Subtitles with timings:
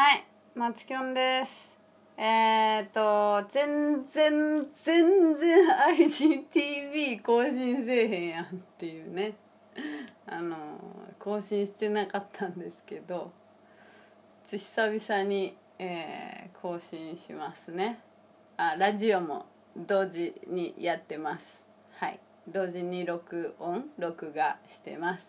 [0.00, 1.76] はい、マツキョンです。
[2.16, 8.48] えー、っと、全然、全然 IGTV 更新せえへんやんっ
[8.78, 9.32] ていうね。
[10.24, 10.56] あの、
[11.18, 13.32] 更新してなかったんですけど、
[14.48, 17.98] 久々に、えー更新しますね。
[18.56, 21.64] あ、ラジオも同時にやってます。
[21.96, 22.20] はい。
[22.46, 25.26] 同時に録音、録画してます。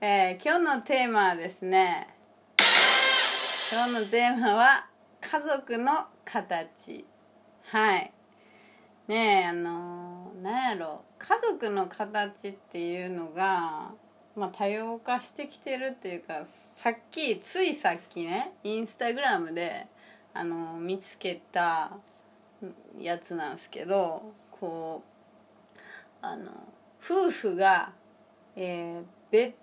[0.00, 2.17] えー今日のテーマはですね、
[3.70, 4.86] 今日のテーマは
[5.20, 7.04] 家族の形。
[7.64, 8.14] はい。
[9.08, 11.04] ねえあのなんやろ。
[11.18, 13.90] 家族の形っていうのが
[14.34, 16.46] まあ多様化してきてるっていうか
[16.76, 19.86] さっきついさっきねインスタグラムで
[20.32, 21.92] あの見つけた
[22.98, 25.02] やつなんですけどこ
[25.76, 25.78] う
[26.22, 26.50] あの
[27.04, 27.92] 夫婦が、
[28.56, 29.56] えー別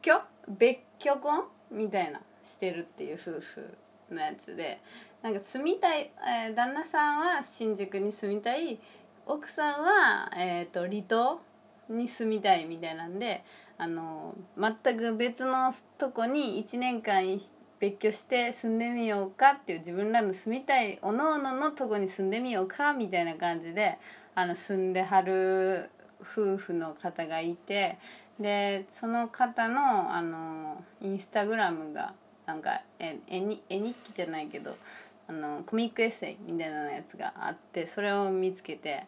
[0.00, 0.12] 居？
[0.48, 1.42] 別居婚？
[1.72, 2.20] みたいな。
[2.44, 3.78] してるっていう夫婦
[4.10, 4.80] のやつで
[5.22, 8.78] なんか住みたい、えー旦那さんは新宿に住みたい
[9.26, 11.40] 奥さんは、えー、と離島
[11.88, 13.44] に住みたいみたいなんで
[13.78, 17.38] あの全く別のとこに1年間
[17.78, 23.98] 別居して住んでみようかっていう自分らの住みたいおのおののとこに住んでみようかみたいな感じで
[24.34, 25.90] あの住んではる
[26.20, 27.98] 夫婦の方がいて
[28.38, 32.14] でその方のあのインスタグラムが
[32.52, 34.76] なんか絵に絵日記じゃないけど
[35.26, 39.06] あのコミックエッセイみたいなやつがあってそれを見つけて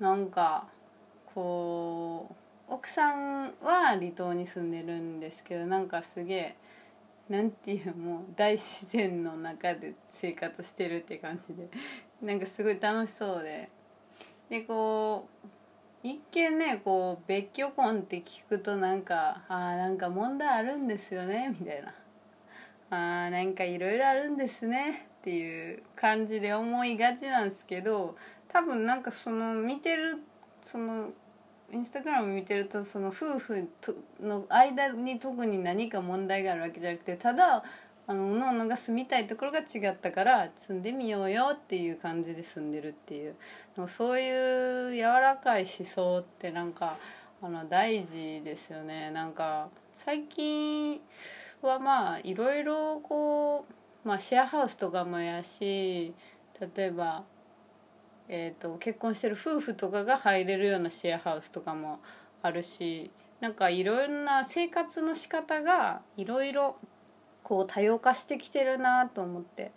[0.00, 0.66] なんか
[1.32, 2.34] こ
[2.68, 6.56] う奥さんは離島に住んでるんですけどなんかすげえ
[7.28, 11.68] なんていうもう大自然の中で生活してるって感じで
[12.20, 13.68] なんかすごい楽しそうで。
[14.50, 15.48] でこう
[16.02, 21.94] 一見ねこう別居婚って聞くとなんかあーなんか問題あるんですよねみたいな。
[22.90, 25.06] あーなんかいろいろあるんですね。
[25.20, 28.16] っていう感じで思いがちなんですけど
[28.48, 30.18] 多分なんかその見てる
[30.64, 31.10] その
[31.72, 37.64] インスタグラム見てるとその夫婦との間に特に何か問題があるわけじゃなくてただ
[38.06, 43.34] あの各々が住みたいところが違ったから住んでみようよっていう感じで住んでるっていう。
[43.88, 46.96] そういう柔らかい思想ってなんか
[47.42, 49.10] あの大事ですよね。
[49.10, 51.00] なんか最近
[51.66, 53.66] はまあいろいろこ
[54.04, 56.14] う、まあ、シェアハウスとかもやし
[56.76, 57.24] 例えば、
[58.28, 62.00] えー、と結婚してる夫婦とかが入れるようなシェアハウスとかも
[62.42, 63.10] あるし
[63.40, 66.76] なんかいろんな生活の仕方がいろいろ
[67.42, 69.72] こう多様化してきてるなと思って。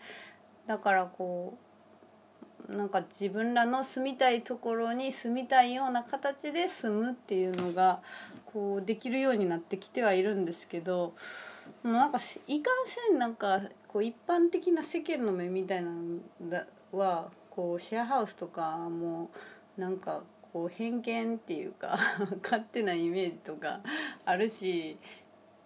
[0.70, 8.02] だからこうなんか自分らの住みたいところに住みたいような形で住むっていうのが
[8.46, 11.16] こうできるようになってきてはいるんですけど
[11.84, 16.19] もうなんかいかんせんなんかこう一般的な世間の目みたいなの
[16.50, 19.29] だはこうシェアハウスとかも
[19.78, 21.97] なんかこう偏見っていうか
[22.44, 23.81] 勝手なイメージとか
[24.25, 24.97] あるし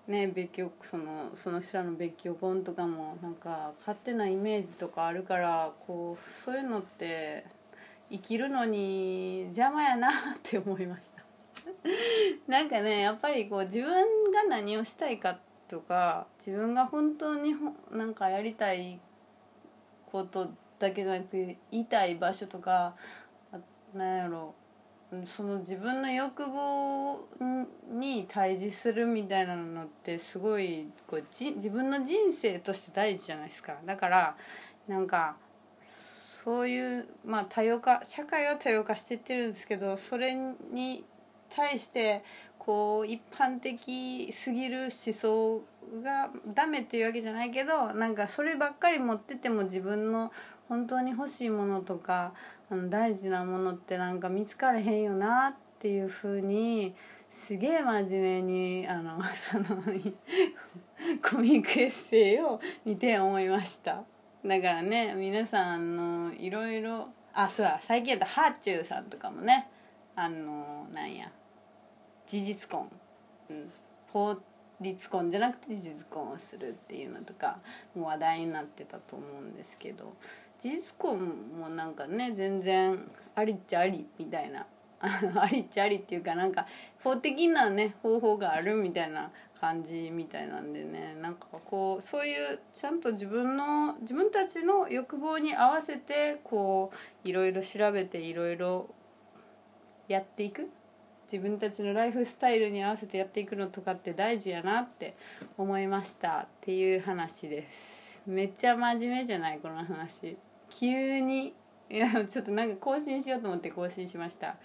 [0.08, 7.46] ね別居そのその人らの別居婚とかもなんか勝手なイメージとかあるからこうそういうのって
[8.10, 10.14] 生きるのに邪魔やなっ
[10.44, 11.24] て思いました。
[12.48, 19.00] なんかねやっぱりこう自分が何をしたいかとか自分が本当にほなんかやりたい
[20.06, 22.96] ことだけじゃなくていたい場所とか
[23.94, 24.54] なんやろ
[25.28, 27.28] その自分の欲望
[27.92, 33.78] に対峙するみたいなのってすごいこうじ自分の人生として大事じゃないですか。
[33.86, 34.36] だから
[34.88, 35.38] なんか
[36.44, 41.06] そういう、まあ、多様化社会は多様化していってるんですけどそれに
[41.50, 42.24] 対して
[42.66, 45.62] こう一般的すぎる思想
[46.02, 50.32] がダメっていうわけじゃないけどなんかそればっかり持ってても自分の
[50.70, 52.34] 本当に欲しいものとか
[52.70, 56.96] あの大事なものってなんか見つかれへんよなっていうふうに
[57.30, 64.04] すげえ真面目にあの そのコミックエッセイを見て思いました。
[64.46, 69.68] だからね皆さんあのいろいろあそうだ最近やったハーチューさんとかもね
[70.16, 71.32] あのなんや
[72.34, 72.90] 事実婚、
[73.52, 73.72] うん、
[74.12, 74.36] 法
[74.82, 77.60] 律婚じゃなくて事実婚をするっていうのとか
[77.96, 80.16] も話題になってたと思うんですけど
[80.60, 81.20] 事実婚
[81.60, 84.66] もなんかね全然ありっちゃありみたいな
[85.00, 86.66] ありっちゃありっていうかなんか
[87.04, 89.32] 法的なね方法があるみたいな
[89.62, 96.92] 感じみたいなんでねなんかこうそういうちゃんと自分の自分たちの欲望に合わせてこ
[97.24, 98.90] ういろいろ調べていろいろ
[100.08, 100.68] やっていく
[101.34, 105.18] 自分たちのライフスタイルに合わせてやっていくのとかって大事やなって
[105.58, 106.42] 思いました。
[106.42, 110.38] っていう話ですめっちゃ真面目じゃないこの話
[110.70, 111.56] 急に
[111.90, 114.58] いやちょっとなんか更新しようと思って更新しました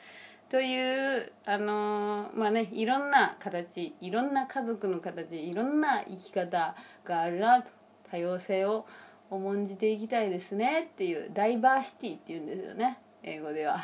[0.51, 6.77] というあのーまあねいろんな形いろんな家族の形いろんな生き方
[7.07, 7.71] があるなと
[8.11, 8.85] 多様性を
[9.31, 12.99] 重んじていきたいですねっていうダイバーシティっていうんですよね。
[13.23, 13.83] 英語では。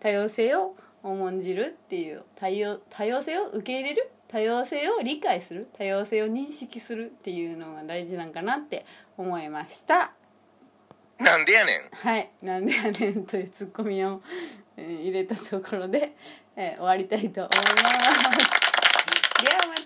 [0.00, 4.10] 多様性を重んじるっていう多様多様性を受け入れる？
[4.28, 5.68] 多様性を理解する？
[5.76, 8.86] 多様性を認識するっていうのが大事なんかなって
[9.18, 10.12] 思いました。
[11.18, 11.80] なんでやねん。
[11.92, 12.30] はい。
[12.42, 14.22] なんでやねんというツッコミを、
[14.76, 16.14] えー入れたところで、
[16.56, 17.72] えー終わりたいと思います。
[19.44, 19.81] ではまた